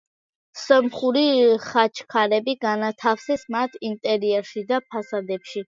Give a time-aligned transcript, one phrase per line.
[0.61, 1.23] სომხური
[1.65, 5.59] ხაჩქარები განათავსეს მათ ინტერიერში და ფასადებში.